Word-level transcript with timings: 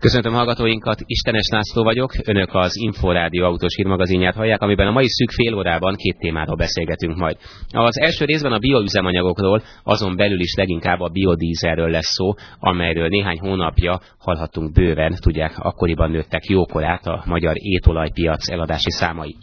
Köszöntöm 0.00 0.32
hallgatóinkat, 0.32 1.00
Istenes 1.04 1.48
László 1.50 1.82
vagyok, 1.82 2.12
önök 2.24 2.54
az 2.54 2.76
Inforádió 2.76 3.44
autós 3.44 3.74
hírmagazinját 3.74 4.34
hallják, 4.34 4.62
amiben 4.62 4.86
a 4.86 4.90
mai 4.90 5.08
szűk 5.08 5.30
fél 5.30 5.54
órában 5.54 5.94
két 5.94 6.18
témáról 6.18 6.56
beszélgetünk 6.56 7.16
majd. 7.16 7.36
Az 7.70 8.00
első 8.00 8.24
részben 8.24 8.52
a 8.52 8.58
bioüzemanyagokról, 8.58 9.62
azon 9.82 10.16
belül 10.16 10.40
is 10.40 10.54
leginkább 10.56 11.00
a 11.00 11.08
biodízelről 11.08 11.90
lesz 11.90 12.12
szó, 12.14 12.32
amelyről 12.58 13.08
néhány 13.08 13.38
hónapja 13.38 14.00
hallhattunk 14.18 14.72
bőven, 14.72 15.14
tudják, 15.20 15.58
akkoriban 15.58 16.10
nőttek 16.10 16.44
jókorát 16.44 17.06
a 17.06 17.22
magyar 17.26 17.54
étolajpiac 17.56 18.50
eladási 18.50 18.90
számai. 18.90 19.36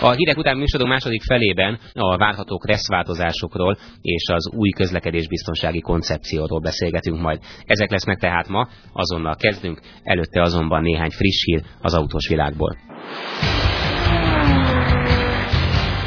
A 0.00 0.10
hírek 0.10 0.36
után 0.36 0.56
műsorunk 0.56 0.90
második 0.90 1.22
felében 1.22 1.78
a 1.92 2.16
várható 2.16 2.58
kresszváltozásokról 2.58 3.78
és 4.02 4.22
az 4.32 4.50
új 4.52 4.70
közlekedésbiztonsági 4.70 5.80
koncepcióról 5.80 6.60
beszélgetünk 6.60 7.20
majd. 7.20 7.40
Ezek 7.64 7.90
lesznek 7.90 8.18
tehát 8.18 8.48
ma, 8.48 8.68
azonnal 8.92 9.36
kezdünk, 9.36 9.80
előtte 10.02 10.42
azonban 10.42 10.82
néhány 10.82 11.10
friss 11.10 11.44
hír 11.44 11.62
az 11.80 11.94
autós 11.94 12.28
világból. 12.28 12.76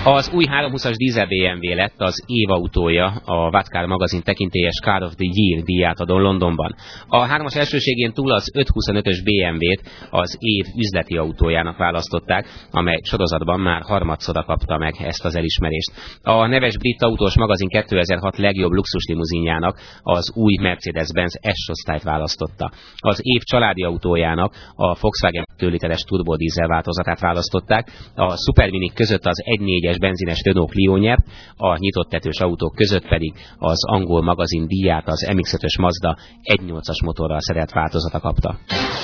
Az 0.03 0.31
új 0.33 0.45
320-as 0.49 0.93
dízel 0.97 1.25
BMW 1.25 1.75
lett 1.75 2.01
az 2.01 2.23
autója 2.47 3.05
a 3.25 3.49
Vatcar 3.49 3.85
magazin 3.85 4.21
tekintélyes 4.21 4.79
Car 4.83 5.03
of 5.03 5.13
the 5.15 5.29
Year 5.33 5.63
díját 5.63 5.99
adon 5.99 6.21
Londonban. 6.21 6.75
A 7.07 7.25
hármas 7.25 7.55
elsőségén 7.55 8.13
túl 8.13 8.31
az 8.31 8.51
525-ös 8.57 9.19
BMW-t 9.23 9.81
az 10.09 10.37
év 10.39 10.65
üzleti 10.77 11.17
autójának 11.17 11.77
választották, 11.77 12.47
amely 12.71 12.99
sorozatban 13.03 13.59
már 13.59 13.81
harmadszor 13.81 14.45
kapta 14.45 14.77
meg 14.77 14.93
ezt 14.99 15.25
az 15.25 15.35
elismerést. 15.35 15.91
A 16.21 16.45
neves 16.45 16.77
brit 16.77 17.01
autós 17.01 17.37
magazin 17.37 17.67
2006 17.67 18.37
legjobb 18.37 18.71
luxuslimuzinjának 18.71 19.79
az 20.01 20.31
új 20.35 20.55
Mercedes-Benz 20.61 21.39
S-osztályt 21.53 22.03
választotta. 22.03 22.71
Az 22.97 23.19
év 23.21 23.41
családi 23.41 23.83
autójának 23.83 24.53
a 24.75 24.95
Volkswagen 24.99 25.45
2 25.61 25.71
literes 25.71 26.01
turbodízel 26.01 26.67
változatát 26.67 27.19
választották, 27.19 27.91
a 28.15 28.37
Supermini 28.45 28.91
között 28.93 29.25
az 29.25 29.43
1.4 29.45 29.89
es 29.89 29.97
benzines 29.97 30.41
Renault 30.43 30.69
Clio 30.69 30.97
nyert, 30.97 31.25
a 31.57 31.77
nyitott 31.77 32.09
tetős 32.09 32.39
autók 32.39 32.75
között 32.75 33.07
pedig 33.07 33.33
az 33.57 33.85
angol 33.85 34.21
magazin 34.21 34.67
díját 34.67 35.07
az 35.07 35.29
MX-5-ös 35.35 35.79
Mazda 35.79 36.17
1.8-as 36.43 37.05
motorral 37.05 37.39
szerelt 37.39 37.71
változata 37.71 38.19
kapta. 38.19 38.59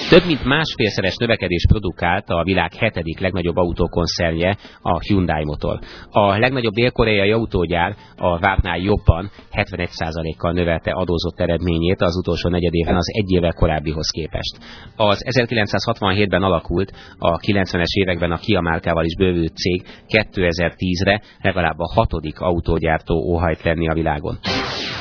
Több 0.10 0.26
mint 0.26 0.46
másfélszeres 0.46 1.16
növekedés 1.16 1.66
produkált 1.68 2.30
a 2.30 2.44
világ 2.44 2.74
hetedik 2.74 3.20
legnagyobb 3.20 3.56
autókoncernje, 3.56 4.58
a 4.82 5.00
Hyundai 5.00 5.44
motor. 5.44 5.80
A 6.10 6.38
legnagyobb 6.38 6.74
dél-koreai 6.74 7.32
autógyár 7.32 7.96
a 8.16 8.40
vártnál 8.40 8.78
jobban 8.78 9.30
71%-kal 9.52 10.52
növelte 10.52 10.92
adózott 10.92 11.40
eredményét 11.40 12.02
az 12.02 12.18
utolsó 12.18 12.50
negyedében 12.50 12.96
az 12.96 13.08
egy 13.14 13.32
évvel 13.32 13.54
korábbihoz 13.54 14.10
képest. 14.10 14.58
Az 14.96 15.24
1967-ben 15.30 16.44
alakult, 16.48 16.92
a 17.18 17.38
90-es 17.38 17.94
években 18.02 18.32
a 18.32 18.38
Kia 18.38 18.62
márkával 18.62 19.06
is 19.06 19.16
bővült 19.16 19.56
cég 19.56 19.84
2010-re 20.08 21.22
legalább 21.42 21.80
a 21.80 21.92
hatodik 21.94 22.40
autógyártó 22.40 23.16
óhajt 23.16 23.64
lenni 23.64 23.90
a 23.90 23.94
világon. 23.94 24.40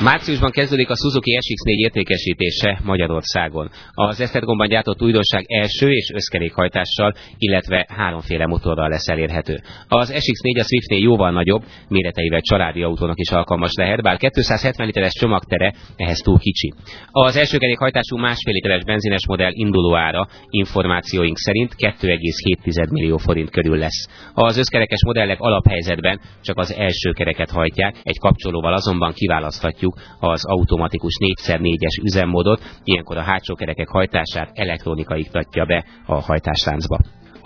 Márciusban 0.03 0.51
kezdődik 0.51 0.89
a 0.89 0.95
Suzuki 0.95 1.37
SX4 1.41 1.75
értékesítése 1.75 2.79
Magyarországon. 2.83 3.69
Az 3.91 4.19
Esztergomban 4.19 4.67
gyártott 4.67 5.01
újdonság 5.01 5.43
első 5.47 5.89
és 5.91 6.11
összkerékhajtással, 6.13 7.13
illetve 7.37 7.85
háromféle 7.89 8.45
motorral 8.45 8.89
lesz 8.89 9.07
elérhető. 9.07 9.61
Az 9.87 10.11
SX4 10.11 10.59
a 10.59 10.63
Swiftnél 10.63 10.99
jóval 10.99 11.31
nagyobb, 11.31 11.63
méreteivel 11.87 12.41
családi 12.41 12.83
autónak 12.83 13.19
is 13.19 13.29
alkalmas 13.29 13.73
lehet, 13.73 14.01
bár 14.01 14.17
270 14.17 14.85
literes 14.85 15.13
csomagtere 15.13 15.73
ehhez 15.95 16.17
túl 16.17 16.39
kicsi. 16.39 16.73
Az 17.11 17.35
első 17.35 17.57
kerékhajtású 17.57 18.17
másfél 18.17 18.53
literes 18.53 18.83
benzines 18.83 19.27
modell 19.27 19.51
induló 19.53 19.95
ára 19.95 20.27
információink 20.49 21.37
szerint 21.37 21.75
2,7 21.77 22.89
millió 22.89 23.17
forint 23.17 23.49
körül 23.49 23.77
lesz. 23.77 24.07
Az 24.33 24.57
összkerekes 24.57 25.03
modellek 25.05 25.39
alaphelyzetben 25.39 26.19
csak 26.41 26.57
az 26.57 26.73
első 26.73 27.11
kereket 27.11 27.49
hajtják, 27.49 27.95
egy 28.03 28.19
kapcsolóval 28.19 28.73
azonban 28.73 29.13
kiválaszthatjuk 29.13 29.86
használhatjuk 29.87 29.95
az 30.19 30.45
automatikus 30.45 31.13
4x4-es 31.19 32.03
üzemmódot, 32.03 32.61
ilyenkor 32.83 33.17
a 33.17 33.21
hátsó 33.21 33.55
kerekek 33.55 33.87
hajtását 33.87 34.51
elektronika 34.53 35.15
iktatja 35.15 35.65
be 35.65 35.85
a 36.05 36.21
hajtásláncba. 36.21 36.99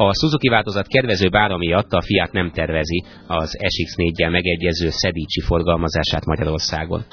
A 0.04 0.14
Suzuki 0.14 0.48
változat 0.48 0.88
kedvező 0.88 1.30
bára 1.30 1.58
miatt 1.58 1.92
a 1.92 2.02
Fiat 2.02 2.32
nem 2.32 2.52
tervezi 2.52 3.04
az 3.28 3.58
SX4-gel 3.60 4.32
megegyező 4.32 4.90
szedícsi 4.90 5.42
forgalmazását 5.42 6.26
Magyarországon. 6.26 7.06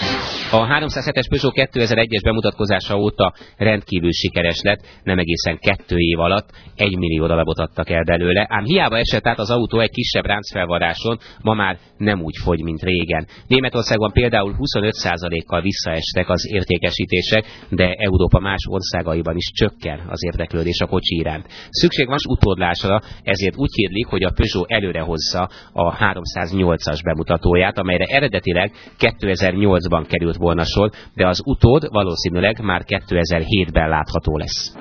A 0.51 0.67
307-es 0.67 1.27
Peugeot 1.29 1.71
2001-es 1.73 2.21
bemutatkozása 2.23 2.97
óta 2.97 3.35
rendkívül 3.57 4.13
sikeres 4.13 4.61
lett, 4.63 4.81
nem 5.03 5.19
egészen 5.19 5.59
kettő 5.59 5.97
év 5.99 6.19
alatt 6.19 6.49
egy 6.75 6.97
millió 6.97 7.27
darabot 7.27 7.59
adtak 7.59 7.91
el 7.91 8.05
belőle, 8.05 8.47
ám 8.49 8.65
hiába 8.65 8.99
esett 8.99 9.27
át 9.27 9.39
az 9.39 9.51
autó 9.51 9.81
egy 9.81 9.91
kisebb 9.91 10.25
ráncfelvaráson, 10.25 11.19
ma 11.43 11.55
már 11.55 11.79
nem 11.97 12.23
úgy 12.23 12.37
fogy, 12.43 12.63
mint 12.63 12.83
régen. 12.83 13.27
Németországban 13.47 14.13
például 14.13 14.57
25%-kal 14.59 15.61
visszaestek 15.61 16.29
az 16.29 16.53
értékesítések, 16.53 17.45
de 17.69 17.93
Európa 17.99 18.39
más 18.39 18.67
országaiban 18.69 19.37
is 19.37 19.51
csökken 19.55 20.07
az 20.09 20.25
érdeklődés 20.25 20.81
a 20.81 20.87
kocsi 20.87 21.17
iránt. 21.17 21.47
Szükség 21.71 22.07
van 22.07 22.17
utódlás 22.29 22.78
megoldásra, 22.83 23.21
ezért 23.23 23.57
úgy 23.57 23.75
hírlik, 23.75 24.07
hogy 24.07 24.23
a 24.23 24.31
Peugeot 24.31 24.71
előre 24.71 25.01
hozza 25.01 25.49
a 25.73 25.97
308-as 25.97 27.01
bemutatóját, 27.05 27.79
amelyre 27.79 28.05
eredetileg 28.05 28.73
2008-ban 28.99 30.05
került 30.09 30.37
volna 30.37 30.65
sor, 30.65 30.91
de 31.15 31.27
az 31.27 31.43
utód 31.45 31.89
valószínűleg 31.91 32.61
már 32.63 32.85
2007-ben 32.87 33.89
látható 33.89 34.37
lesz. 34.37 34.73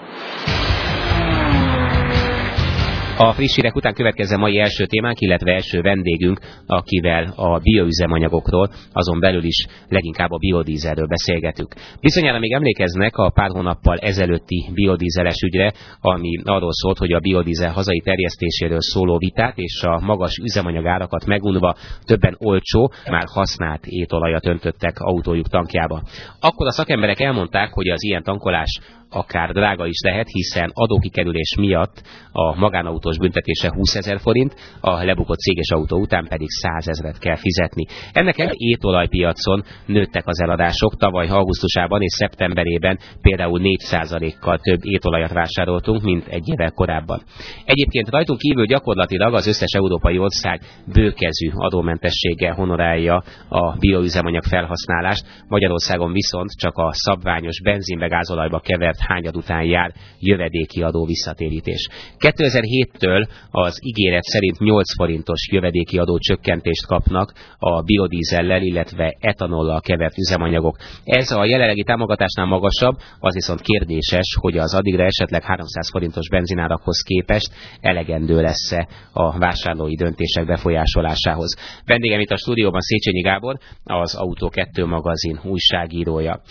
A 3.20 3.34
friss 3.34 3.56
hírek 3.56 3.76
után 3.76 3.94
következzen 3.94 4.40
mai 4.40 4.60
első 4.60 4.86
témánk, 4.86 5.20
illetve 5.20 5.54
első 5.54 5.82
vendégünk, 5.82 6.40
akivel 6.66 7.34
a 7.36 7.60
bioüzemanyagokról, 7.60 8.70
azon 8.92 9.20
belül 9.20 9.44
is 9.44 9.66
leginkább 9.88 10.32
a 10.32 10.38
biodízelről 10.38 11.08
beszélgetünk. 11.08 11.76
Bizonyára 12.02 12.40
még 12.40 12.52
emlékeznek 12.52 13.16
a 13.16 13.30
pár 13.30 13.50
hónappal 13.50 13.98
ezelőtti 13.98 14.70
biodízeles 14.74 15.42
ügyre, 15.42 15.74
ami 16.00 16.30
arról 16.44 16.74
szólt, 16.74 16.98
hogy 16.98 17.12
a 17.12 17.20
biodízel 17.20 17.72
hazai 17.72 18.02
terjesztéséről 18.04 18.82
szóló 18.82 19.18
vitát 19.18 19.58
és 19.58 19.82
a 19.82 20.00
magas 20.00 20.38
üzemanyagárakat 20.44 21.26
megunva 21.26 21.76
többen 22.06 22.36
olcsó, 22.40 22.92
már 23.10 23.26
használt 23.34 23.86
étolajat 23.86 24.48
öntöttek 24.48 25.00
autójuk 25.00 25.48
tankjába. 25.48 26.02
Akkor 26.40 26.68
a 26.68 26.72
szakemberek 26.72 27.20
elmondták, 27.20 27.74
hogy 27.74 27.88
az 27.88 28.04
ilyen 28.04 28.24
tankolás 28.24 28.80
akár 29.10 29.52
drága 29.52 29.86
is 29.86 30.00
lehet, 30.04 30.28
hiszen 30.28 30.72
adókikerülés 30.74 31.56
miatt 31.60 32.02
a 32.32 32.56
magánautós 32.56 33.18
büntetése 33.18 33.72
20 33.74 33.96
ezer 33.96 34.20
forint, 34.20 34.56
a 34.80 35.04
lebukott 35.04 35.38
céges 35.38 35.70
autó 35.70 36.00
után 36.00 36.28
pedig 36.28 36.50
100 36.50 36.88
ezeret 36.88 37.20
kell 37.20 37.36
fizetni. 37.36 37.86
Ennek 38.12 38.40
egy 38.40 38.54
étolajpiacon 38.56 39.64
nőttek 39.86 40.28
az 40.28 40.42
eladások, 40.42 40.98
tavaly 40.98 41.28
augusztusában 41.28 42.02
és 42.02 42.14
szeptemberében 42.14 43.00
például 43.22 43.60
4%-kal 43.64 44.58
több 44.58 44.80
étolajat 44.82 45.34
vásároltunk, 45.34 46.02
mint 46.02 46.28
egy 46.28 46.50
évvel 46.50 46.72
korábban. 46.72 47.22
Egyébként 47.66 48.10
rajtunk 48.10 48.40
kívül 48.40 48.66
gyakorlatilag 48.66 49.34
az 49.34 49.48
összes 49.48 49.72
európai 49.72 50.18
ország 50.18 50.62
bőkezű 50.94 51.50
adómentességgel 51.54 52.54
honorálja 52.54 53.24
a 53.50 53.78
bioüzemanyag 53.78 54.44
felhasználást, 54.44 55.26
Magyarországon 55.48 56.12
viszont 56.12 56.50
csak 56.52 56.78
a 56.78 56.90
szabványos 56.94 57.62
benzinbe 57.62 58.08
gázolajba 58.08 58.60
kevert 58.60 58.97
fizet 58.98 59.12
hányad 59.12 59.36
után 59.36 59.64
jár 59.64 59.94
jövedéki 60.20 60.82
adó 60.82 61.06
visszatérítés. 61.06 61.88
2007-től 62.18 63.28
az 63.52 63.80
ígéret 63.86 64.24
szerint 64.24 64.60
8 64.60 64.96
forintos 64.96 65.48
jövedéki 65.52 65.98
adó 65.98 66.18
csökkentést 66.18 66.86
kapnak 66.86 67.34
a 67.60 67.82
biodízellel, 67.82 68.62
illetve 68.62 69.16
etanollal 69.20 69.82
kevert 69.82 70.18
üzemanyagok. 70.18 70.78
Ez 71.04 71.32
a 71.32 71.46
jelenlegi 71.46 71.84
támogatásnál 71.84 72.46
magasabb, 72.46 72.98
az 73.20 73.34
viszont 73.34 73.62
kérdéses, 73.62 74.38
hogy 74.40 74.58
az 74.58 74.74
addigra 74.74 75.04
esetleg 75.04 75.44
300 75.44 75.90
forintos 75.90 76.30
benzinárakhoz 76.30 77.02
képest 77.02 77.52
elegendő 77.82 78.42
lesz-e 78.42 78.88
a 79.14 79.38
vásárlói 79.38 79.96
döntések 79.96 80.46
befolyásolásához. 80.46 81.56
Vendégem 81.86 82.20
itt 82.20 82.32
a 82.32 82.38
stúdióban 82.38 82.82
Széchenyi 82.82 83.22
Gábor, 83.22 83.58
az 83.84 84.16
Autó 84.16 84.50
2 84.50 84.86
magazin 84.86 85.40
újságírója. 85.44 86.42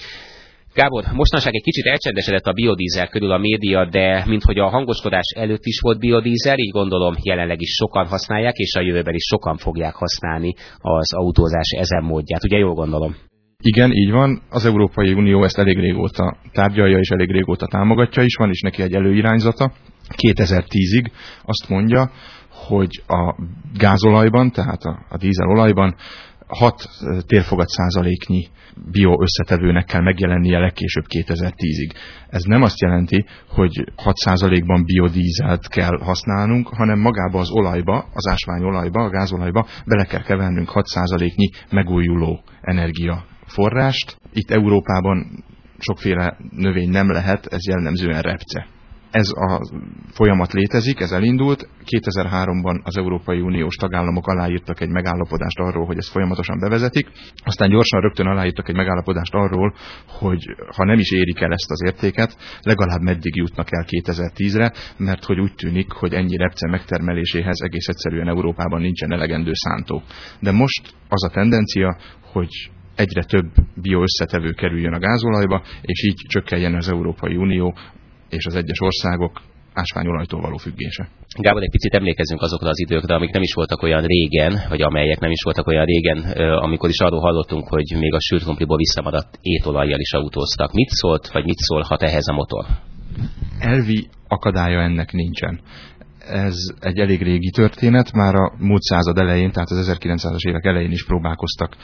Gábor, 0.77 1.05
mostanság 1.13 1.55
egy 1.55 1.63
kicsit 1.63 1.87
elcsendesedett 1.87 2.47
a 2.47 2.53
biodízel 2.53 3.09
körül 3.09 3.31
a 3.31 3.39
média, 3.39 3.85
de 3.85 4.25
minthogy 4.27 4.59
a 4.59 4.69
hangoskodás 4.69 5.33
előtt 5.37 5.65
is 5.65 5.81
volt 5.81 5.99
biodízel, 5.99 6.59
így 6.59 6.71
gondolom 6.71 7.15
jelenleg 7.23 7.61
is 7.61 7.71
sokan 7.71 8.07
használják, 8.07 8.55
és 8.55 8.75
a 8.75 8.81
jövőben 8.81 9.15
is 9.15 9.25
sokan 9.25 9.57
fogják 9.57 9.95
használni 9.95 10.55
az 10.79 11.15
autózás 11.15 11.71
ezen 11.79 12.05
módját. 12.05 12.45
Ugye 12.45 12.59
jól 12.59 12.75
gondolom? 12.75 13.17
Igen, 13.63 13.93
így 13.93 14.11
van. 14.11 14.43
Az 14.51 14.65
Európai 14.65 15.13
Unió 15.13 15.45
ezt 15.45 15.59
elég 15.59 15.79
régóta 15.79 16.37
tárgyalja, 16.53 16.99
és 16.99 17.09
elég 17.09 17.31
régóta 17.31 17.67
támogatja 17.67 18.23
is. 18.23 18.35
Van 18.35 18.51
is 18.51 18.61
neki 18.61 18.83
egy 18.83 18.95
előirányzata. 18.95 19.73
2010-ig 20.23 21.11
azt 21.43 21.69
mondja, 21.69 22.11
hogy 22.51 23.03
a 23.07 23.35
gázolajban, 23.79 24.51
tehát 24.51 24.83
a, 24.83 25.07
a 25.09 25.17
dízelolajban 25.17 25.95
6 26.47 26.89
térfogat 27.27 27.69
százaléknyi 27.69 28.49
bio 28.93 29.23
összetevőnek 29.23 29.85
kell 29.85 30.01
megjelennie 30.01 30.59
legkésőbb 30.59 31.05
2010-ig. 31.09 31.91
Ez 32.29 32.43
nem 32.43 32.63
azt 32.63 32.81
jelenti, 32.81 33.25
hogy 33.49 33.85
6%-ban 34.05 34.85
biodízelt 34.85 35.69
kell 35.69 35.99
használnunk, 35.99 36.69
hanem 36.69 36.99
magába 36.99 37.39
az 37.39 37.51
olajba, 37.51 38.09
az 38.13 38.27
ásványolajba, 38.31 39.03
a 39.03 39.11
gázolajba 39.11 39.67
bele 39.85 40.05
kell 40.05 40.23
kevernünk 40.23 40.71
6%-nyi 40.73 41.51
megújuló 41.71 42.43
energiaforrást. 42.61 44.17
Itt 44.33 44.51
Európában 44.51 45.45
sokféle 45.79 46.37
növény 46.51 46.91
nem 46.91 47.11
lehet, 47.11 47.47
ez 47.47 47.67
jellemzően 47.67 48.21
repce 48.21 48.67
ez 49.17 49.29
a 49.35 49.61
folyamat 50.13 50.53
létezik, 50.53 51.01
ez 51.01 51.13
elindult. 51.13 51.69
2003-ban 51.85 52.83
az 52.83 52.97
Európai 52.97 53.41
Uniós 53.41 53.77
tagállamok 53.77 54.27
aláírtak 54.27 54.81
egy 54.81 54.89
megállapodást 54.89 55.59
arról, 55.59 55.87
hogy 55.87 55.97
ezt 55.97 56.11
folyamatosan 56.11 56.59
bevezetik. 56.59 57.07
Aztán 57.45 57.69
gyorsan 57.71 58.01
rögtön 58.01 58.27
aláírtak 58.27 58.69
egy 58.69 58.75
megállapodást 58.75 59.35
arról, 59.35 59.75
hogy 60.07 60.57
ha 60.77 60.85
nem 60.85 60.99
is 60.99 61.11
érik 61.11 61.41
el 61.41 61.53
ezt 61.53 61.71
az 61.71 61.83
értéket, 61.85 62.37
legalább 62.63 63.01
meddig 63.01 63.37
jutnak 63.37 63.69
el 63.71 63.85
2010-re, 63.89 64.73
mert 64.97 65.25
hogy 65.25 65.41
úgy 65.41 65.55
tűnik, 65.55 65.93
hogy 65.93 66.13
ennyi 66.13 66.37
repce 66.37 66.69
megtermeléséhez 66.69 67.61
egész 67.61 67.89
egyszerűen 67.89 68.29
Európában 68.29 68.81
nincsen 68.81 69.13
elegendő 69.13 69.53
szántó. 69.53 70.03
De 70.41 70.53
most 70.53 70.95
az 71.09 71.25
a 71.25 71.31
tendencia, 71.31 71.97
hogy 72.33 72.71
egyre 72.97 73.25
több 73.25 73.51
bioösszetevő 73.83 74.51
kerüljön 74.51 74.93
a 74.93 74.99
gázolajba, 74.99 75.63
és 75.81 76.03
így 76.05 76.21
csökkenjen 76.29 76.75
az 76.75 76.89
Európai 76.89 77.37
Unió 77.37 77.75
és 78.29 78.47
az 78.47 78.55
egyes 78.55 78.81
országok 78.81 79.41
ásványolajtól 79.73 80.41
való 80.41 80.57
függése. 80.57 81.09
Gábor, 81.39 81.63
egy 81.63 81.71
picit 81.71 81.95
emlékezzünk 81.95 82.43
azokra 82.43 82.69
az 82.69 82.81
időkre, 82.81 83.15
amik 83.15 83.31
nem 83.31 83.43
is 83.43 83.55
voltak 83.55 83.83
olyan 83.83 84.05
régen, 84.05 84.61
vagy 84.69 84.83
amelyek 84.83 85.19
nem 85.19 85.31
is 85.31 85.43
voltak 85.43 85.67
olyan 85.67 85.85
régen, 85.85 86.19
amikor 86.59 86.89
is 86.89 86.99
arról 86.99 87.21
hallottunk, 87.21 87.69
hogy 87.69 87.97
még 87.99 88.15
a 88.15 88.21
sült 88.21 88.43
krumpliból 88.43 88.77
visszamaradt 88.77 89.39
étolajjal 89.41 90.01
is 90.01 90.13
autóztak. 90.13 90.73
Mit 90.73 90.89
szólt, 90.89 91.29
vagy 91.33 91.45
mit 91.45 91.59
szólhat 91.59 92.03
ehhez 92.03 92.29
a 92.29 92.33
motor? 92.33 92.65
Elvi 93.59 94.09
akadálya 94.29 94.81
ennek 94.81 95.13
nincsen 95.13 95.61
ez 96.29 96.57
egy 96.81 96.99
elég 96.99 97.23
régi 97.23 97.51
történet, 97.51 98.13
már 98.13 98.35
a 98.35 98.53
múlt 98.59 98.83
század 98.83 99.19
elején, 99.19 99.51
tehát 99.51 99.71
az 99.71 99.97
1900-as 100.01 100.49
évek 100.49 100.65
elején 100.65 100.91
is 100.91 101.05
próbálkoztak 101.05 101.77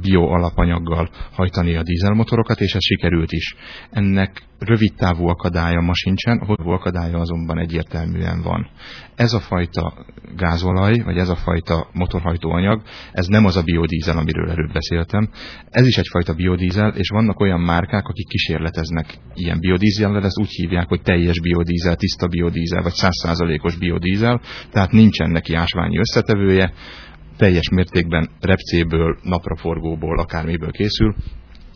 bio 0.00 0.22
alapanyaggal 0.22 1.10
hajtani 1.32 1.76
a 1.76 1.82
dízelmotorokat, 1.82 2.60
és 2.60 2.74
ez 2.74 2.82
sikerült 2.84 3.32
is. 3.32 3.54
Ennek 3.90 4.42
rövid 4.58 4.94
távú 4.94 5.26
akadálya 5.28 5.80
ma 5.80 5.94
sincsen, 5.94 6.38
hosszú 6.46 6.68
akadálya 6.68 7.18
azonban 7.18 7.58
egyértelműen 7.58 8.42
van. 8.42 8.70
Ez 9.14 9.32
a 9.32 9.40
fajta 9.40 10.06
gázolaj, 10.36 10.98
vagy 11.04 11.16
ez 11.16 11.28
a 11.28 11.36
fajta 11.36 11.88
motorhajtóanyag, 11.92 12.82
ez 13.12 13.26
nem 13.26 13.44
az 13.44 13.56
a 13.56 13.62
biodízel, 13.62 14.18
amiről 14.18 14.50
előbb 14.50 14.72
beszéltem. 14.72 15.30
Ez 15.70 15.86
is 15.86 15.96
egyfajta 15.96 16.34
biodízel, 16.34 16.88
és 16.88 17.08
vannak 17.08 17.40
olyan 17.40 17.60
márkák, 17.60 18.08
akik 18.08 18.28
kísérleteznek 18.28 19.18
ilyen 19.34 19.58
biodízellel, 19.60 20.24
ezt 20.24 20.40
úgy 20.40 20.50
hívják, 20.50 20.88
hogy 20.88 21.02
teljes 21.02 21.40
biodízel, 21.40 21.96
tiszta 21.96 22.26
biodízel, 22.26 22.82
vagy 22.82 22.94
százszázalékos 23.70 23.78
biodízel, 23.78 24.40
tehát 24.70 24.90
nincsen 24.90 25.30
neki 25.30 25.54
ásványi 25.54 25.98
összetevője, 25.98 26.72
teljes 27.36 27.68
mértékben 27.68 28.28
repcéből, 28.40 29.18
napraforgóból, 29.22 30.18
akármiből 30.18 30.70
készül, 30.70 31.14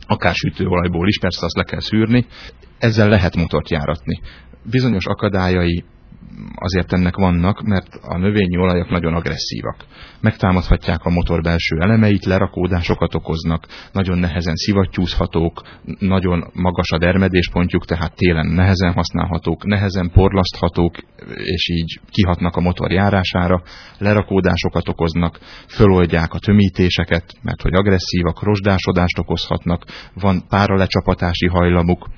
akár 0.06 0.34
sütőolajból 0.34 1.08
is, 1.08 1.18
persze 1.18 1.44
azt 1.44 1.56
le 1.56 1.62
kell 1.62 1.80
szűrni, 1.80 2.26
ezzel 2.78 3.08
lehet 3.08 3.36
motort 3.36 3.70
járatni. 3.70 4.20
Bizonyos 4.70 5.06
akadályai 5.06 5.84
azért 6.54 6.92
ennek 6.92 7.16
vannak, 7.16 7.62
mert 7.62 7.94
a 8.02 8.18
növényi 8.18 8.56
olajak 8.56 8.90
nagyon 8.90 9.14
agresszívak. 9.14 9.84
Megtámadhatják 10.20 11.04
a 11.04 11.10
motor 11.10 11.42
belső 11.42 11.76
elemeit, 11.80 12.24
lerakódásokat 12.24 13.14
okoznak, 13.14 13.66
nagyon 13.92 14.18
nehezen 14.18 14.54
szivattyúzhatók, 14.54 15.62
nagyon 15.98 16.50
magas 16.52 16.90
a 16.90 16.98
dermedéspontjuk, 16.98 17.84
tehát 17.84 18.14
télen 18.14 18.46
nehezen 18.46 18.92
használhatók, 18.92 19.64
nehezen 19.64 20.10
porlaszthatók, 20.10 20.96
és 21.36 21.68
így 21.68 22.00
kihatnak 22.10 22.56
a 22.56 22.60
motor 22.60 22.90
járására, 22.90 23.62
lerakódásokat 23.98 24.88
okoznak, 24.88 25.38
föloldják 25.68 26.32
a 26.32 26.38
tömítéseket, 26.38 27.24
mert 27.42 27.62
hogy 27.62 27.74
agresszívak, 27.74 28.42
rozsdásodást 28.42 29.18
okozhatnak, 29.18 29.84
van 30.14 30.44
páralecsapási 30.48 31.46
hajlamuk, 31.46 32.08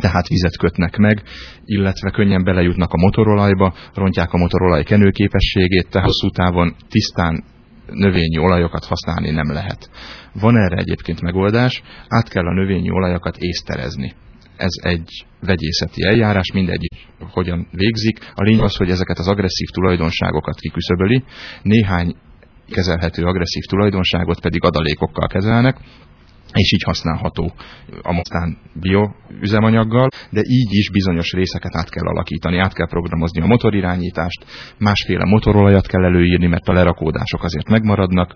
tehát 0.00 0.28
vizet 0.28 0.56
kötnek 0.56 0.96
meg, 0.96 1.22
illetve 1.64 2.10
könnyen 2.10 2.44
belejutnak 2.44 2.92
a 2.92 3.00
motorolajba, 3.00 3.74
rontják 3.94 4.32
a 4.32 4.38
motorolaj 4.38 4.82
kenőképességét, 4.82 5.88
tehát 5.90 6.06
hosszú 6.06 6.28
távon 6.28 6.74
tisztán 6.88 7.44
növényi 7.90 8.38
olajokat 8.38 8.84
használni 8.84 9.30
nem 9.30 9.52
lehet. 9.52 9.90
Van 10.40 10.56
erre 10.56 10.76
egyébként 10.76 11.20
megoldás, 11.20 11.82
át 12.08 12.28
kell 12.28 12.46
a 12.46 12.54
növényi 12.54 12.90
olajakat 12.90 13.36
észterezni. 13.36 14.14
Ez 14.56 14.72
egy 14.82 15.26
vegyészeti 15.40 16.02
eljárás, 16.02 16.52
mindegy 16.52 16.88
hogyan 17.30 17.68
végzik. 17.70 18.18
A 18.34 18.42
lényeg 18.42 18.64
az, 18.64 18.76
hogy 18.76 18.90
ezeket 18.90 19.18
az 19.18 19.28
agresszív 19.28 19.68
tulajdonságokat 19.68 20.60
kiküszöböli, 20.60 21.24
néhány 21.62 22.16
kezelhető 22.70 23.22
agresszív 23.22 23.62
tulajdonságot 23.64 24.40
pedig 24.40 24.64
adalékokkal 24.64 25.26
kezelnek, 25.26 25.76
és 26.52 26.72
így 26.72 26.82
használható 26.82 27.52
a 28.02 28.12
mostán 28.12 28.58
bioüzemanyaggal, 28.72 30.08
de 30.30 30.40
így 30.40 30.68
is 30.70 30.90
bizonyos 30.90 31.32
részeket 31.32 31.76
át 31.76 31.88
kell 31.88 32.06
alakítani, 32.06 32.58
át 32.58 32.74
kell 32.74 32.88
programozni 32.88 33.40
a 33.42 33.46
motorirányítást, 33.46 34.44
másféle 34.78 35.24
motorolajat 35.24 35.86
kell 35.86 36.04
előírni, 36.04 36.46
mert 36.46 36.68
a 36.68 36.72
lerakódások 36.72 37.42
azért 37.42 37.68
megmaradnak, 37.68 38.34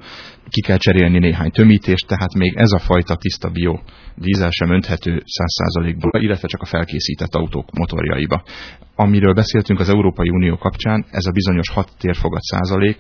ki 0.49 0.61
kell 0.61 0.77
cserélni 0.77 1.19
néhány 1.19 1.51
tömítést, 1.51 2.07
tehát 2.07 2.35
még 2.35 2.53
ez 2.57 2.73
a 2.73 2.79
fajta 2.79 3.17
tiszta 3.17 3.49
bio 3.49 3.79
dízel 4.15 4.51
sem 4.51 4.73
önthető 4.73 5.23
100%-ból, 5.27 6.23
illetve 6.23 6.49
csak 6.49 6.63
a 6.63 6.67
felkészített 6.67 7.35
autók 7.35 7.71
motorjaiba. 7.79 8.43
Amiről 8.95 9.35
beszéltünk 9.35 9.81
az 9.81 9.89
Európai 9.89 10.29
Unió 10.29 10.57
kapcsán, 10.57 11.07
ez 11.11 11.27
a 11.27 11.31
bizonyos 11.31 11.69
6 11.69 11.89
térfogat 11.99 12.43
százalék, 12.43 12.99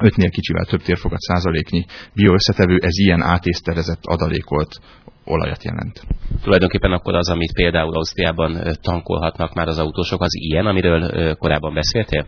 5-nél 0.00 0.30
kicsivel 0.32 0.64
több 0.64 0.82
térfogat 0.82 1.20
százaléknyi 1.20 1.84
bioösszetevő, 2.14 2.78
ez 2.82 2.98
ilyen 2.98 3.22
átészterezett 3.22 4.00
adalékolt 4.02 4.80
olajat 5.24 5.64
jelent. 5.64 6.02
Tulajdonképpen 6.42 6.92
akkor 6.92 7.14
az, 7.14 7.28
amit 7.28 7.52
például 7.52 7.94
Ausztriában 7.94 8.76
tankolhatnak 8.80 9.54
már 9.54 9.68
az 9.68 9.78
autósok, 9.78 10.22
az 10.22 10.34
ilyen, 10.34 10.66
amiről 10.66 11.34
korábban 11.34 11.74
beszéltél? 11.74 12.26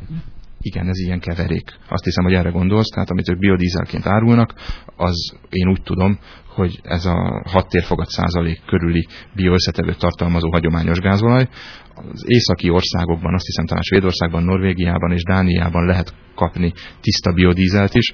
Igen, 0.64 0.88
ez 0.88 0.98
ilyen 0.98 1.20
keverék. 1.20 1.78
Azt 1.88 2.04
hiszem, 2.04 2.24
hogy 2.24 2.34
erre 2.34 2.50
gondolsz, 2.50 2.88
tehát 2.88 3.10
amit 3.10 3.28
ők 3.28 3.38
biodízelként 3.38 4.06
árulnak, 4.06 4.54
az 4.96 5.36
én 5.48 5.68
úgy 5.68 5.82
tudom, 5.82 6.18
hogy 6.54 6.80
ez 6.82 7.04
a 7.04 7.42
6 7.50 7.68
térfogat 7.68 8.08
százalék 8.08 8.60
körüli 8.66 9.06
bioösszetevőt 9.34 9.98
tartalmazó 9.98 10.50
hagyományos 10.50 10.98
gázolaj. 10.98 11.48
Az 11.94 12.24
északi 12.26 12.70
országokban, 12.70 13.34
azt 13.34 13.46
hiszem 13.46 13.66
talán 13.66 13.82
Svédországban, 13.82 14.42
Norvégiában 14.42 15.12
és 15.12 15.22
Dániában 15.22 15.86
lehet 15.86 16.14
kapni 16.34 16.72
tiszta 17.00 17.32
biodízelt 17.32 17.94
is. 17.94 18.12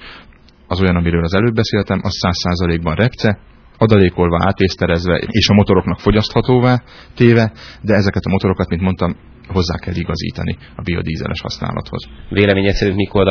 Az 0.67 0.81
olyan, 0.81 0.95
amiről 0.95 1.23
az 1.23 1.33
előbb 1.33 1.55
beszéltem, 1.55 1.99
az 2.03 2.13
100 2.13 2.37
százalékban 2.37 2.95
repce, 2.95 3.39
adalékolva, 3.79 4.45
átészterezve 4.45 5.17
és 5.27 5.47
a 5.49 5.53
motoroknak 5.53 5.99
fogyaszthatóvá 5.99 6.81
téve, 7.15 7.51
de 7.81 7.93
ezeket 7.93 8.23
a 8.25 8.29
motorokat, 8.29 8.69
mint 8.69 8.81
mondtam, 8.81 9.15
hozzá 9.47 9.75
kell 9.77 9.95
igazítani 9.95 10.57
a 10.75 10.81
biodízeles 10.81 11.41
használathoz. 11.41 12.07
Véleményed 12.29 12.73
szerint 12.73 12.97
mikor 12.97 13.27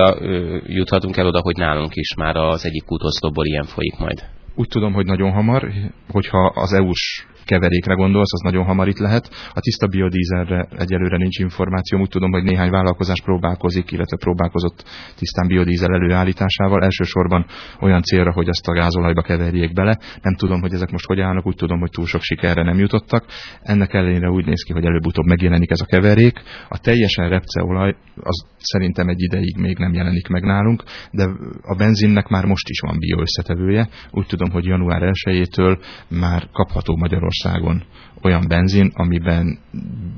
juthatunk 0.66 1.16
el 1.16 1.26
oda, 1.26 1.40
hogy 1.40 1.56
nálunk 1.56 1.94
is 1.94 2.14
már 2.14 2.36
az 2.36 2.64
egyik 2.64 2.84
kútoszlopból 2.84 3.46
ilyen 3.46 3.64
folyik 3.64 3.98
majd? 3.98 4.24
Úgy 4.54 4.68
tudom, 4.68 4.92
hogy 4.92 5.06
nagyon 5.06 5.32
hamar, 5.32 5.68
hogyha 6.08 6.52
az 6.54 6.72
EU-s 6.72 7.26
keverékre 7.48 7.94
gondolsz, 7.94 8.32
az 8.32 8.40
nagyon 8.40 8.64
hamar 8.64 8.88
itt 8.88 8.98
lehet. 8.98 9.30
A 9.52 9.60
tiszta 9.60 9.86
biodízelre 9.86 10.68
egyelőre 10.76 11.16
nincs 11.16 11.38
információ. 11.38 11.98
Úgy 11.98 12.08
tudom, 12.08 12.30
hogy 12.30 12.42
néhány 12.42 12.70
vállalkozás 12.70 13.20
próbálkozik, 13.22 13.90
illetve 13.90 14.16
próbálkozott 14.16 14.84
tisztán 15.16 15.46
biodízel 15.46 15.94
előállításával. 15.94 16.82
Elsősorban 16.82 17.46
olyan 17.80 18.02
célra, 18.02 18.32
hogy 18.32 18.48
ezt 18.48 18.68
a 18.68 18.72
gázolajba 18.72 19.22
keverjék 19.22 19.72
bele. 19.72 19.98
Nem 20.22 20.34
tudom, 20.34 20.60
hogy 20.60 20.72
ezek 20.72 20.90
most 20.90 21.06
hogy 21.06 21.20
állnak, 21.20 21.46
úgy 21.46 21.56
tudom, 21.56 21.80
hogy 21.80 21.90
túl 21.90 22.06
sok 22.06 22.22
sikerre 22.22 22.62
nem 22.62 22.78
jutottak. 22.78 23.24
Ennek 23.62 23.94
ellenére 23.94 24.30
úgy 24.30 24.46
néz 24.46 24.62
ki, 24.62 24.72
hogy 24.72 24.84
előbb-utóbb 24.84 25.26
megjelenik 25.26 25.70
ez 25.70 25.80
a 25.80 25.86
keverék. 25.86 26.42
A 26.68 26.78
teljesen 26.78 27.28
repceolaj 27.28 27.94
az 28.20 28.46
szerintem 28.58 29.08
egy 29.08 29.20
ideig 29.20 29.56
még 29.56 29.78
nem 29.78 29.92
jelenik 29.92 30.28
meg 30.28 30.42
nálunk, 30.42 30.82
de 31.10 31.24
a 31.62 31.74
benzinnek 31.74 32.28
már 32.28 32.44
most 32.44 32.68
is 32.68 32.80
van 32.80 32.98
bioösszetevője. 32.98 33.88
Úgy 34.10 34.26
tudom, 34.26 34.50
hogy 34.50 34.64
január 34.64 35.02
1-től 35.02 35.78
már 36.08 36.48
kapható 36.52 36.96
Magyarország 36.96 37.37
Magyarországon 37.44 37.82
olyan 38.22 38.44
benzin, 38.48 38.90
amiben 38.94 39.58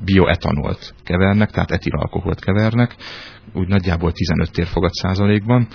bioetanolt 0.05 0.93
kevernek, 1.03 1.49
tehát 1.51 1.71
etilalkoholt 1.71 2.39
kevernek, 2.39 2.95
úgy 3.53 3.67
nagyjából 3.67 4.11
15 4.11 4.51
térfogat 4.51 4.93
százalékban, 4.93 5.67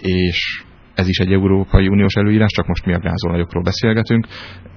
és 0.00 0.62
ez 0.94 1.08
is 1.08 1.18
egy 1.18 1.32
Európai 1.32 1.88
Uniós 1.88 2.14
előírás, 2.14 2.50
csak 2.50 2.66
most 2.66 2.86
mi 2.86 2.92
a 2.94 2.98
gázolajokról 2.98 3.62
beszélgetünk. 3.62 4.26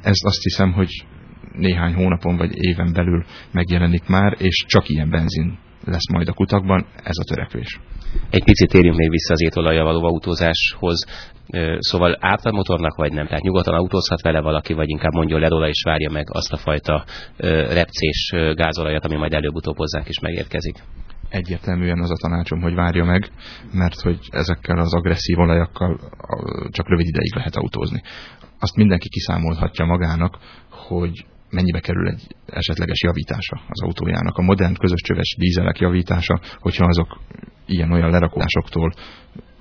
Ez 0.01 0.17
azt 0.23 0.43
hiszem, 0.43 0.71
hogy 0.71 1.05
néhány 1.51 1.93
hónapon 1.93 2.37
vagy 2.37 2.51
éven 2.53 2.93
belül 2.93 3.25
megjelenik 3.51 4.07
már, 4.07 4.35
és 4.37 4.65
csak 4.67 4.89
ilyen 4.89 5.09
benzin 5.09 5.57
lesz 5.85 6.11
majd 6.11 6.27
a 6.27 6.33
kutakban, 6.33 6.85
ez 7.03 7.17
a 7.17 7.23
törekvés. 7.23 7.79
Egy 8.29 8.43
picit 8.43 8.69
térjünk 8.69 8.97
még 8.97 9.09
vissza 9.09 9.33
az 9.33 9.41
étolajjal 9.41 9.85
való 9.85 10.03
autózáshoz. 10.03 11.05
Szóval 11.77 12.17
árt 12.19 12.45
a 12.45 12.51
motornak, 12.51 12.95
vagy 12.95 13.13
nem? 13.13 13.25
Tehát 13.25 13.43
nyugodtan 13.43 13.73
autózhat 13.73 14.21
vele 14.21 14.41
valaki, 14.41 14.73
vagy 14.73 14.89
inkább 14.89 15.13
mondjon 15.13 15.39
le 15.39 15.47
róla, 15.47 15.67
és 15.67 15.83
várja 15.85 16.09
meg 16.09 16.25
azt 16.29 16.53
a 16.53 16.57
fajta 16.57 17.05
repcés 17.73 18.31
gázolajat, 18.55 19.05
ami 19.05 19.15
majd 19.15 19.33
előbb-utóbb 19.33 19.77
hozzánk 19.77 20.09
is 20.09 20.19
megérkezik 20.19 20.83
egyértelműen 21.29 21.99
az 21.99 22.11
a 22.11 22.17
tanácsom, 22.21 22.61
hogy 22.61 22.73
várja 22.73 23.03
meg, 23.03 23.31
mert 23.71 24.01
hogy 24.01 24.19
ezekkel 24.29 24.77
az 24.77 24.93
agresszív 24.93 25.37
olajakkal 25.37 25.99
csak 26.69 26.89
rövid 26.89 27.07
ideig 27.07 27.35
lehet 27.35 27.55
autózni. 27.55 28.01
Azt 28.59 28.75
mindenki 28.75 29.09
kiszámolhatja 29.09 29.85
magának, 29.85 30.37
hogy 30.69 31.25
mennyibe 31.51 31.79
kerül 31.79 32.07
egy 32.07 32.35
esetleges 32.45 33.01
javítása 33.01 33.61
az 33.67 33.81
autójának. 33.81 34.37
A 34.37 34.41
modern 34.41 34.73
közös 34.73 35.01
csöves 35.01 35.35
dízelek 35.37 35.79
javítása, 35.79 36.39
hogyha 36.59 36.85
azok 36.85 37.19
ilyen-olyan 37.65 38.09
lerakódásoktól 38.09 38.93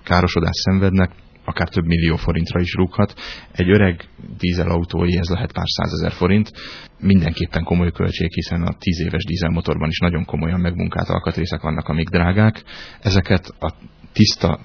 károsodást 0.04 0.54
szenvednek, 0.54 1.10
akár 1.44 1.68
több 1.68 1.84
millió 1.84 2.16
forintra 2.16 2.60
is 2.60 2.74
rúghat. 2.74 3.14
Egy 3.52 3.70
öreg 3.70 4.08
dízelautói 4.38 5.16
ez 5.16 5.28
lehet 5.28 5.52
pár 5.52 5.66
százezer 5.66 6.12
forint. 6.12 6.52
Mindenképpen 6.98 7.64
komoly 7.64 7.92
költség, 7.92 8.32
hiszen 8.32 8.62
a 8.62 8.76
tíz 8.78 9.00
éves 9.00 9.24
dízelmotorban 9.24 9.88
is 9.88 9.98
nagyon 9.98 10.24
komolyan 10.24 10.60
megmunkált 10.60 11.08
alkatrészek 11.08 11.60
vannak, 11.60 11.88
amik 11.88 12.08
drágák. 12.08 12.62
Ezeket 13.00 13.46
a 13.58 13.74
tiszta 14.12 14.60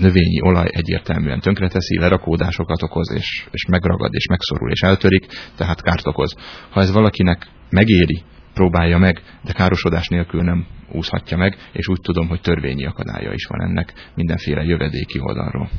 növényi 0.00 0.40
olaj 0.42 0.68
egyértelműen 0.70 1.40
tönkreteszi, 1.40 1.98
lerakódásokat 1.98 2.82
okoz, 2.82 3.12
és, 3.14 3.46
és 3.50 3.66
megragad, 3.66 4.14
és 4.14 4.26
megszorul, 4.26 4.70
és 4.70 4.80
eltörik, 4.80 5.26
tehát 5.56 5.82
kárt 5.82 6.06
okoz. 6.06 6.34
Ha 6.70 6.80
ez 6.80 6.92
valakinek 6.92 7.46
megéri, 7.70 8.22
próbálja 8.54 8.98
meg, 8.98 9.22
de 9.44 9.52
károsodás 9.52 10.08
nélkül 10.08 10.42
nem 10.42 10.66
úszhatja 10.92 11.36
meg, 11.36 11.56
és 11.72 11.88
úgy 11.88 12.00
tudom, 12.00 12.28
hogy 12.28 12.40
törvényi 12.40 12.86
akadálya 12.86 13.32
is 13.32 13.46
van 13.46 13.62
ennek 13.62 13.92
mindenféle 14.14 14.62
jövedéki 14.62 15.20
oldalról. 15.20 15.70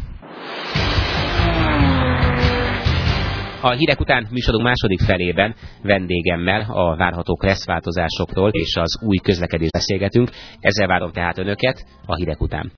A 3.64 3.72
hírek 3.72 4.00
után 4.00 4.28
műsorunk 4.32 4.64
második 4.64 5.00
felében 5.00 5.56
vendégemmel 5.82 6.62
a 6.70 6.96
várható 6.96 7.36
kresszváltozásokról 7.36 8.50
és 8.50 8.76
az 8.76 9.04
új 9.04 9.18
közlekedés 9.18 9.70
beszélgetünk. 9.70 10.30
Ezzel 10.60 10.88
várom 10.88 11.12
tehát 11.12 11.38
önöket 11.38 11.86
a 12.06 12.16
hírek 12.16 12.42
után. 12.42 12.70